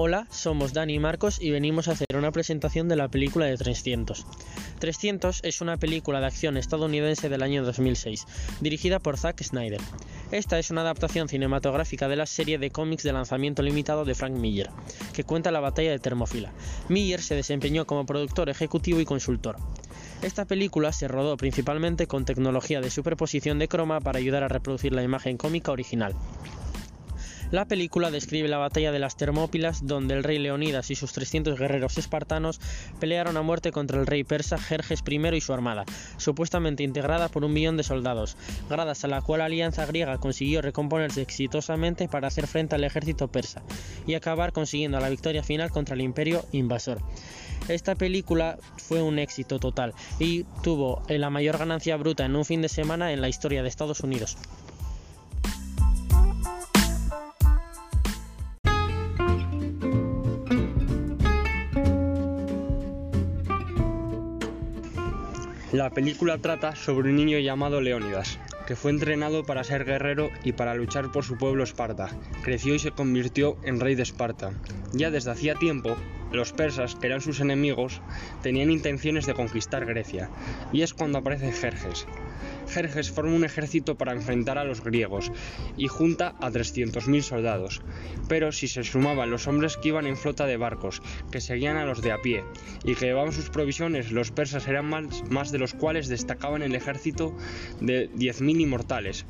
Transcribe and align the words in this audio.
Hola, 0.00 0.28
somos 0.30 0.74
Dani 0.74 0.94
y 0.94 0.98
Marcos 1.00 1.42
y 1.42 1.50
venimos 1.50 1.88
a 1.88 1.90
hacer 1.90 2.06
una 2.14 2.30
presentación 2.30 2.88
de 2.88 2.94
la 2.94 3.08
película 3.08 3.46
de 3.46 3.56
300. 3.56 4.26
300 4.78 5.40
es 5.42 5.60
una 5.60 5.76
película 5.76 6.20
de 6.20 6.26
acción 6.26 6.56
estadounidense 6.56 7.28
del 7.28 7.42
año 7.42 7.64
2006, 7.64 8.24
dirigida 8.60 9.00
por 9.00 9.18
Zack 9.18 9.42
Snyder. 9.42 9.80
Esta 10.30 10.60
es 10.60 10.70
una 10.70 10.82
adaptación 10.82 11.28
cinematográfica 11.28 12.06
de 12.06 12.14
la 12.14 12.26
serie 12.26 12.58
de 12.58 12.70
cómics 12.70 13.02
de 13.02 13.12
lanzamiento 13.12 13.60
limitado 13.62 14.04
de 14.04 14.14
Frank 14.14 14.34
Miller, 14.34 14.70
que 15.14 15.24
cuenta 15.24 15.50
la 15.50 15.58
batalla 15.58 15.90
de 15.90 15.98
Termofila. 15.98 16.52
Miller 16.88 17.20
se 17.20 17.34
desempeñó 17.34 17.84
como 17.84 18.06
productor 18.06 18.50
ejecutivo 18.50 19.00
y 19.00 19.04
consultor. 19.04 19.56
Esta 20.22 20.44
película 20.44 20.92
se 20.92 21.08
rodó 21.08 21.36
principalmente 21.36 22.06
con 22.06 22.24
tecnología 22.24 22.80
de 22.80 22.90
superposición 22.90 23.58
de 23.58 23.66
croma 23.66 23.98
para 24.00 24.20
ayudar 24.20 24.44
a 24.44 24.48
reproducir 24.48 24.92
la 24.92 25.02
imagen 25.02 25.36
cómica 25.36 25.72
original. 25.72 26.14
La 27.50 27.64
película 27.64 28.10
describe 28.10 28.46
la 28.46 28.58
batalla 28.58 28.92
de 28.92 28.98
las 28.98 29.16
Termópilas, 29.16 29.86
donde 29.86 30.12
el 30.12 30.22
rey 30.22 30.38
Leonidas 30.38 30.90
y 30.90 30.94
sus 30.94 31.14
300 31.14 31.58
guerreros 31.58 31.96
espartanos 31.96 32.60
pelearon 33.00 33.38
a 33.38 33.42
muerte 33.42 33.72
contra 33.72 33.98
el 33.98 34.06
rey 34.06 34.22
persa 34.22 34.58
Jerjes 34.58 35.02
I 35.08 35.34
y 35.34 35.40
su 35.40 35.54
armada, 35.54 35.86
supuestamente 36.18 36.82
integrada 36.82 37.30
por 37.30 37.44
un 37.44 37.54
millón 37.54 37.78
de 37.78 37.84
soldados, 37.84 38.36
gracias 38.68 39.04
a 39.04 39.08
la 39.08 39.22
cual 39.22 39.38
la 39.38 39.46
alianza 39.46 39.86
griega 39.86 40.18
consiguió 40.18 40.60
recomponerse 40.60 41.22
exitosamente 41.22 42.06
para 42.06 42.28
hacer 42.28 42.46
frente 42.46 42.74
al 42.74 42.84
ejército 42.84 43.28
persa 43.28 43.62
y 44.06 44.12
acabar 44.12 44.52
consiguiendo 44.52 45.00
la 45.00 45.08
victoria 45.08 45.42
final 45.42 45.70
contra 45.70 45.94
el 45.94 46.02
imperio 46.02 46.44
invasor. 46.52 47.00
Esta 47.68 47.94
película 47.94 48.58
fue 48.76 49.00
un 49.00 49.18
éxito 49.18 49.58
total 49.58 49.94
y 50.18 50.44
tuvo 50.62 51.02
la 51.08 51.30
mayor 51.30 51.56
ganancia 51.56 51.96
bruta 51.96 52.26
en 52.26 52.36
un 52.36 52.44
fin 52.44 52.60
de 52.60 52.68
semana 52.68 53.10
en 53.12 53.22
la 53.22 53.30
historia 53.30 53.62
de 53.62 53.70
Estados 53.70 54.00
Unidos. 54.00 54.36
La 65.72 65.90
película 65.90 66.38
trata 66.38 66.74
sobre 66.74 67.10
un 67.10 67.16
niño 67.16 67.38
llamado 67.40 67.82
Leónidas, 67.82 68.38
que 68.66 68.74
fue 68.74 68.90
entrenado 68.90 69.44
para 69.44 69.64
ser 69.64 69.84
guerrero 69.84 70.30
y 70.42 70.52
para 70.52 70.74
luchar 70.74 71.12
por 71.12 71.24
su 71.24 71.36
pueblo 71.36 71.62
Esparta. 71.62 72.08
Creció 72.42 72.74
y 72.74 72.78
se 72.78 72.92
convirtió 72.92 73.58
en 73.62 73.78
rey 73.78 73.94
de 73.94 74.02
Esparta. 74.02 74.52
Ya 74.94 75.10
desde 75.10 75.30
hacía 75.30 75.56
tiempo, 75.56 75.94
los 76.32 76.54
persas, 76.54 76.94
que 76.94 77.08
eran 77.08 77.20
sus 77.20 77.40
enemigos, 77.40 78.00
tenían 78.42 78.70
intenciones 78.70 79.26
de 79.26 79.34
conquistar 79.34 79.84
Grecia, 79.84 80.30
y 80.72 80.80
es 80.80 80.94
cuando 80.94 81.18
aparece 81.18 81.52
Jerjes, 81.52 82.06
Jerjes 82.68 83.10
forma 83.10 83.34
un 83.34 83.44
ejército 83.44 83.96
para 83.96 84.12
enfrentar 84.12 84.58
a 84.58 84.64
los 84.64 84.82
griegos 84.82 85.32
y 85.76 85.88
junta 85.88 86.34
a 86.40 86.50
300.000 86.50 87.22
soldados, 87.22 87.82
pero 88.28 88.52
si 88.52 88.68
se 88.68 88.84
sumaban 88.84 89.30
los 89.30 89.46
hombres 89.46 89.76
que 89.76 89.88
iban 89.88 90.06
en 90.06 90.16
flota 90.16 90.46
de 90.46 90.56
barcos, 90.56 91.02
que 91.30 91.40
seguían 91.40 91.76
a 91.76 91.84
los 91.84 92.02
de 92.02 92.12
a 92.12 92.18
pie 92.22 92.44
y 92.84 92.94
que 92.94 93.06
llevaban 93.06 93.32
sus 93.32 93.50
provisiones, 93.50 94.12
los 94.12 94.30
persas 94.30 94.68
eran 94.68 94.86
más, 94.86 95.52
de 95.52 95.58
los 95.58 95.74
cuales 95.74 96.08
destacaban 96.08 96.62
el 96.62 96.74
ejército 96.74 97.36
de 97.80 98.10
10.000 98.12 98.60
inmortales. 98.60 99.24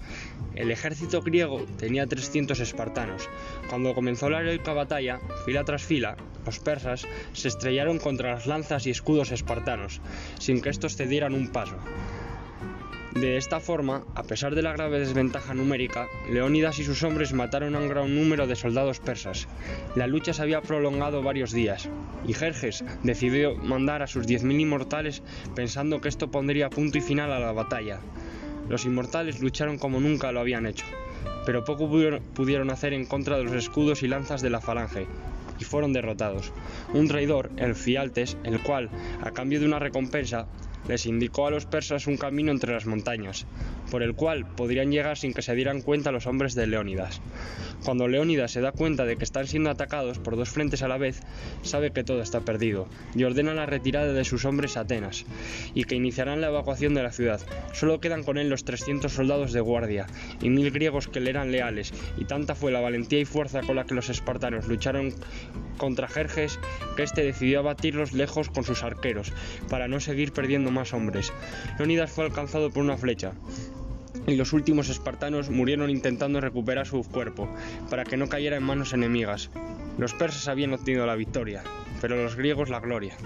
El 0.55 0.71
ejército 0.71 1.23
griego 1.23 1.65
tenía 1.79 2.07
300 2.07 2.59
espartanos. 2.59 3.29
Cuando 3.69 3.95
comenzó 3.95 4.29
la 4.29 4.41
heroica 4.41 4.73
batalla, 4.73 5.21
fila 5.45 5.65
tras 5.65 5.85
fila, 5.85 6.17
los 6.45 6.59
persas 6.59 7.07
se 7.33 7.49
estrellaron 7.49 7.99
contra 7.99 8.33
las 8.33 8.47
lanzas 8.47 8.87
y 8.87 8.91
escudos 8.91 9.31
espartanos, 9.31 10.01
sin 10.39 10.61
que 10.61 10.71
estos 10.71 10.97
cedieran 10.97 11.35
un 11.35 11.49
paso. 11.49 11.77
De 13.21 13.37
esta 13.37 13.59
forma, 13.59 14.05
a 14.15 14.23
pesar 14.23 14.55
de 14.55 14.63
la 14.63 14.73
grave 14.73 15.01
desventaja 15.01 15.53
numérica, 15.53 16.07
Leónidas 16.31 16.79
y 16.79 16.85
sus 16.85 17.03
hombres 17.03 17.33
mataron 17.33 17.75
a 17.75 17.81
un 17.81 17.89
gran 17.89 18.15
número 18.15 18.47
de 18.47 18.55
soldados 18.55 19.01
persas. 19.01 19.49
La 19.97 20.07
lucha 20.07 20.33
se 20.33 20.43
había 20.43 20.61
prolongado 20.61 21.21
varios 21.21 21.51
días, 21.51 21.89
y 22.29 22.33
Jerjes 22.33 22.85
decidió 23.03 23.57
mandar 23.57 24.03
a 24.03 24.07
sus 24.07 24.25
10.000 24.25 24.61
inmortales 24.61 25.25
pensando 25.57 26.01
que 26.01 26.09
esto 26.09 26.31
pondría 26.31 26.71
punto 26.71 26.99
y 26.99 27.01
final 27.01 27.33
a 27.33 27.41
la 27.41 27.51
batalla. 27.51 27.99
Los 28.69 28.85
inmortales 28.85 29.41
lucharon 29.41 29.79
como 29.79 29.99
nunca 29.99 30.31
lo 30.31 30.39
habían 30.39 30.67
hecho, 30.67 30.87
pero 31.45 31.65
poco 31.65 31.91
pudieron 32.35 32.71
hacer 32.71 32.93
en 32.93 33.05
contra 33.05 33.37
de 33.37 33.45
los 33.45 33.55
escudos 33.55 34.05
y 34.05 34.07
lanzas 34.07 34.43
de 34.43 34.51
la 34.51 34.61
falange, 34.61 35.09
y 35.59 35.65
fueron 35.65 35.93
derrotados. 35.93 36.53
Un 36.95 37.09
traidor, 37.09 37.51
el 37.57 37.75
Fialtes, 37.75 38.37
el 38.45 38.63
cual, 38.63 38.91
a 39.25 39.33
cambio 39.33 39.59
de 39.59 39.67
una 39.67 39.81
recompensa, 39.81 40.47
les 40.87 41.07
indicó 41.07 41.47
a 41.47 41.51
los 41.51 41.67
persas 41.67 42.07
un 42.07 42.17
camino 42.17 42.53
entre 42.53 42.73
las 42.73 42.87
montañas, 42.87 43.47
por 43.91 44.03
el 44.03 44.15
cual 44.15 44.47
podrían 44.57 44.91
llegar 44.91 45.17
sin 45.17 45.33
que 45.33 45.43
se 45.43 45.55
dieran 45.55 45.83
cuenta 45.83 46.13
los 46.13 46.27
hombres 46.27 46.55
de 46.55 46.67
Leónidas. 46.67 47.21
Cuando 47.85 48.09
Leónidas 48.09 48.51
se 48.51 48.61
da 48.61 48.73
cuenta 48.73 49.05
de 49.05 49.17
que 49.17 49.25
están 49.25 49.47
siendo 49.47 49.71
atacados 49.71 50.19
por 50.19 50.37
dos 50.37 50.51
frentes 50.51 50.83
a 50.83 50.89
la 50.89 50.99
vez, 50.99 51.21
sabe 51.63 51.93
que 51.93 52.05
todo 52.05 52.23
está 52.23 52.41
perdido 52.41 52.89
y 53.15 53.25
ordena 53.25 53.55
la 53.55 53.67
retirada 53.67 54.13
de 54.13 54.25
sus 54.25 54.45
hombres 54.45 54.77
a 54.77 54.81
Atenas 54.81 55.25
y 55.75 55.85
que 55.85 55.95
iniciarán 55.95 56.41
la 56.41 56.49
evacuación 56.49 56.95
de 56.95 57.03
la 57.03 57.13
ciudad. 57.13 57.41
Solo 57.73 58.01
quedan 58.01 58.25
con 58.25 58.39
él 58.39 58.49
los 58.49 58.65
300 58.65 59.13
soldados 59.13 59.53
de 59.53 59.61
guardia 59.61 60.07
y 60.43 60.51
mil 60.51 60.71
griegos 60.71 61.09
que 61.09 61.21
le 61.21 61.31
eran 61.31 61.53
leales, 61.53 61.93
y 62.17 62.25
tanta 62.25 62.55
fue 62.55 62.73
la 62.73 62.81
valentía 62.81 63.21
y 63.21 63.25
fuerza 63.25 63.61
con 63.63 63.77
la 63.77 63.85
que 63.85 63.95
los 63.95 64.11
espartanos 64.11 64.67
lucharon 64.67 65.15
contra 65.77 66.09
Jerjes 66.09 66.59
que 66.97 67.05
éste 67.05 67.23
decidió 67.23 67.61
abatirlos 67.61 68.13
lejos 68.13 68.51
con 68.51 68.65
sus 68.65 68.83
arqueros 68.83 69.33
para 69.69 69.89
no 69.89 70.01
seguir 70.01 70.33
perdiendo 70.33 70.71
más 70.71 70.93
hombres. 70.93 71.33
Leónidas 71.79 72.11
fue 72.11 72.25
alcanzado 72.25 72.71
por 72.71 72.83
una 72.83 72.97
flecha, 72.97 73.33
y 74.27 74.37
los 74.37 74.53
últimos 74.53 74.89
espartanos 74.89 75.51
murieron 75.51 75.91
intentando 75.91 76.41
recuperar 76.41 76.87
su 76.87 77.03
cuerpo, 77.03 77.49
para 77.91 78.05
que 78.05 78.17
no 78.17 78.29
cayera 78.29 78.57
en 78.57 78.63
manos 78.63 78.93
enemigas. 78.93 79.51
Los 79.99 80.15
persas 80.15 80.49
habían 80.49 80.73
obtenido 80.73 81.07
la 81.07 81.17
victoria, 81.17 81.63
pero 82.01 82.23
los 82.23 82.37
griegos 82.37 82.69
la 82.69 82.81
gloria. 82.81 83.17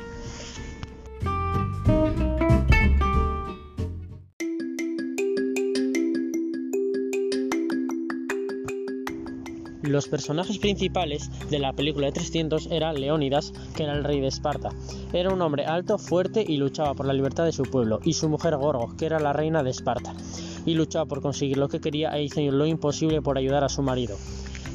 Los 9.92 10.08
personajes 10.08 10.56
principales 10.56 11.30
de 11.50 11.58
la 11.58 11.74
película 11.74 12.06
de 12.06 12.12
300 12.12 12.68
eran 12.70 12.98
Leónidas, 12.98 13.52
que 13.76 13.82
era 13.82 13.92
el 13.92 14.04
rey 14.04 14.20
de 14.20 14.28
Esparta. 14.28 14.70
Era 15.12 15.28
un 15.28 15.42
hombre 15.42 15.66
alto, 15.66 15.98
fuerte 15.98 16.42
y 16.48 16.56
luchaba 16.56 16.94
por 16.94 17.04
la 17.04 17.12
libertad 17.12 17.44
de 17.44 17.52
su 17.52 17.64
pueblo, 17.64 18.00
y 18.02 18.14
su 18.14 18.30
mujer 18.30 18.56
Gorgo, 18.56 18.96
que 18.96 19.04
era 19.04 19.20
la 19.20 19.34
reina 19.34 19.62
de 19.62 19.68
Esparta 19.68 20.14
y 20.64 20.72
luchaba 20.72 21.04
por 21.04 21.20
conseguir 21.20 21.58
lo 21.58 21.68
que 21.68 21.80
quería 21.80 22.16
e 22.16 22.22
hizo 22.22 22.40
lo 22.40 22.64
imposible 22.64 23.20
por 23.20 23.36
ayudar 23.36 23.64
a 23.64 23.68
su 23.68 23.82
marido. 23.82 24.16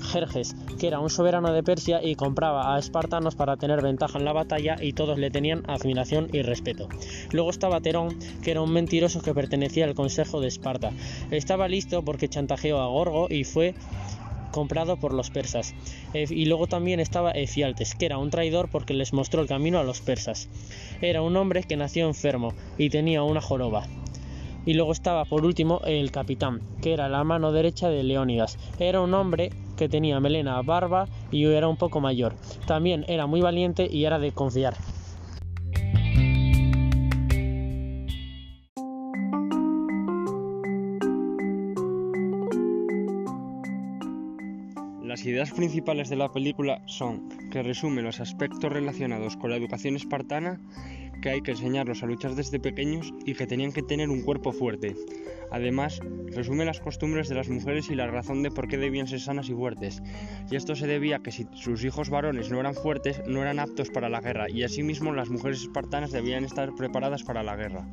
Jerjes, 0.07 0.56
que 0.79 0.88
era 0.88 1.00
un 1.00 1.09
soberano 1.09 1.51
de 1.51 1.63
Persia 1.63 2.01
y 2.03 2.16
compraba 2.16 2.73
a 2.73 2.79
espartanos 2.79 3.35
para 3.35 3.57
tener 3.57 3.81
ventaja 3.81 4.17
en 4.17 4.25
la 4.25 4.33
batalla 4.33 4.77
y 4.79 4.94
todos 4.94 5.17
le 5.17 5.31
tenían 5.31 5.63
admiración 5.67 6.29
y 6.31 6.41
respeto. 6.41 6.88
Luego 7.31 7.50
estaba 7.50 7.81
Terón, 7.81 8.17
que 8.41 8.51
era 8.51 8.61
un 8.61 8.72
mentiroso 8.72 9.22
que 9.22 9.33
pertenecía 9.33 9.85
al 9.85 9.95
Consejo 9.95 10.39
de 10.39 10.47
Esparta. 10.47 10.91
Estaba 11.31 11.67
listo 11.67 12.03
porque 12.03 12.29
chantajeó 12.29 12.79
a 12.79 12.88
Gorgo 12.88 13.27
y 13.29 13.44
fue 13.44 13.75
comprado 14.57 14.97
por 14.97 15.13
los 15.13 15.29
persas. 15.29 15.75
Y 16.16 16.45
luego 16.45 16.66
también 16.66 17.00
estaba 17.00 17.29
Efialtes, 17.29 17.94
que 17.94 18.07
era 18.07 18.18
un 18.18 18.31
traidor 18.31 18.69
porque 18.69 18.95
les 18.95 19.13
mostró 19.13 19.40
el 19.40 19.47
camino 19.47 19.78
a 19.78 19.84
los 19.84 20.01
persas. 20.01 20.50
Era 21.00 21.22
un 21.22 21.38
hombre 21.38 21.62
que 21.62 21.78
nació 21.78 22.07
enfermo 22.07 22.56
y 22.75 22.90
tenía 22.90 23.22
una 23.22 23.40
joroba. 23.40 23.85
Y 24.66 24.73
luego 24.73 24.94
estaba 24.94 25.25
por 25.25 25.45
último 25.45 25.81
el 25.85 26.09
capitán, 26.09 26.62
que 26.81 26.94
era 26.94 27.07
la 27.07 27.23
mano 27.23 27.51
derecha 27.51 27.90
de 27.90 28.01
Leónidas. 28.01 28.57
Era 28.79 29.00
un 29.00 29.13
hombre 29.13 29.51
que 29.78 29.90
tenía 29.90 30.19
melena, 30.19 30.59
barba 30.63 31.07
y 31.29 31.45
era 31.45 31.68
un 31.68 31.78
poco 31.78 32.01
mayor. 32.01 32.34
También 32.66 33.06
era 33.07 33.28
muy 33.28 33.41
valiente 33.41 33.88
y 33.89 34.06
era 34.06 34.18
de 34.18 34.31
confiar. 34.31 34.75
Las 45.17 45.25
ideas 45.25 45.51
principales 45.51 46.09
de 46.09 46.15
la 46.15 46.31
película 46.31 46.83
son 46.85 47.27
que 47.49 47.63
resume 47.63 48.03
los 48.03 48.19
aspectos 48.19 48.71
relacionados 48.71 49.35
con 49.35 49.49
la 49.49 49.55
educación 49.55 49.95
espartana 49.95 50.61
que 51.23 51.31
hay 51.31 51.41
que 51.41 51.49
enseñarlos 51.49 52.03
a 52.03 52.05
luchar 52.05 52.35
desde 52.35 52.59
pequeños 52.59 53.11
y 53.25 53.33
que 53.33 53.47
tenían 53.47 53.71
que 53.71 53.81
tener 53.81 54.11
un 54.11 54.21
cuerpo 54.21 54.51
fuerte. 54.51 54.95
Además, 55.49 56.01
resume 56.27 56.65
las 56.65 56.79
costumbres 56.81 57.29
de 57.29 57.33
las 57.33 57.49
mujeres 57.49 57.89
y 57.89 57.95
la 57.95 58.05
razón 58.05 58.43
de 58.43 58.51
por 58.51 58.67
qué 58.67 58.77
debían 58.77 59.07
ser 59.07 59.19
sanas 59.19 59.49
y 59.49 59.55
fuertes. 59.55 60.03
Y 60.51 60.55
esto 60.55 60.75
se 60.75 60.85
debía 60.85 61.15
a 61.15 61.23
que 61.23 61.31
si 61.31 61.47
sus 61.55 61.83
hijos 61.83 62.11
varones 62.11 62.51
no 62.51 62.59
eran 62.59 62.75
fuertes, 62.75 63.19
no 63.25 63.41
eran 63.41 63.57
aptos 63.57 63.89
para 63.89 64.09
la 64.09 64.21
guerra, 64.21 64.51
y 64.51 64.61
asimismo 64.61 65.13
las 65.13 65.31
mujeres 65.31 65.63
espartanas 65.63 66.11
debían 66.11 66.45
estar 66.45 66.75
preparadas 66.75 67.23
para 67.23 67.41
la 67.41 67.55
guerra. 67.55 67.87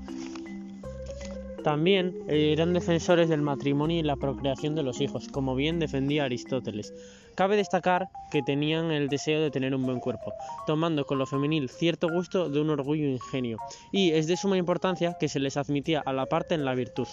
También 1.64 2.14
eh, 2.28 2.52
eran 2.52 2.74
defensores 2.74 3.30
del 3.30 3.40
matrimonio 3.40 3.98
y 3.98 4.02
la 4.02 4.16
procreación 4.16 4.74
de 4.74 4.82
los 4.82 5.00
hijos, 5.00 5.28
como 5.28 5.54
bien 5.54 5.78
defendía 5.78 6.24
Aristóteles. 6.24 6.92
Cabe 7.34 7.56
destacar 7.56 8.10
que 8.30 8.42
tenían 8.42 8.92
el 8.92 9.08
deseo 9.08 9.40
de 9.40 9.50
tener 9.50 9.74
un 9.74 9.82
buen 9.82 9.98
cuerpo, 9.98 10.34
tomando 10.66 11.06
con 11.06 11.18
lo 11.18 11.24
femenil 11.24 11.70
cierto 11.70 12.10
gusto 12.10 12.50
de 12.50 12.60
un 12.60 12.68
orgullo 12.68 13.06
ingenio, 13.06 13.56
y 13.90 14.10
es 14.10 14.26
de 14.26 14.36
suma 14.36 14.58
importancia 14.58 15.16
que 15.18 15.30
se 15.30 15.40
les 15.40 15.56
admitía 15.56 16.02
a 16.04 16.12
la 16.12 16.26
parte 16.26 16.54
en 16.54 16.66
la 16.66 16.74
virtud. 16.74 17.08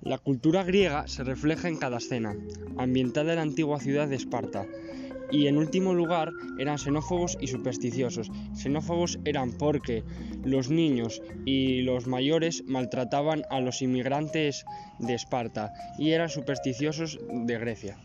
La 0.00 0.16
cultura 0.16 0.64
griega 0.64 1.06
se 1.06 1.22
refleja 1.22 1.68
en 1.68 1.76
cada 1.76 1.98
escena, 1.98 2.34
ambientada 2.78 3.32
en 3.32 3.36
la 3.36 3.42
antigua 3.42 3.78
ciudad 3.78 4.08
de 4.08 4.16
Esparta, 4.16 4.66
Y 5.30 5.46
en 5.46 5.58
último 5.58 5.94
lugar 5.94 6.32
eran 6.58 6.78
xenófobos 6.78 7.36
y 7.40 7.46
supersticiosos. 7.46 8.30
Xenófobos 8.54 9.18
eran 9.24 9.52
porque 9.52 10.04
los 10.44 10.70
niños 10.70 11.22
y 11.44 11.82
los 11.82 12.06
mayores 12.06 12.64
maltrataban 12.66 13.42
a 13.50 13.60
los 13.60 13.82
inmigrantes 13.82 14.64
de 14.98 15.14
Esparta 15.14 15.72
y 15.98 16.10
eran 16.10 16.28
supersticiosos 16.28 17.18
de 17.30 17.58
Grecia. 17.58 17.98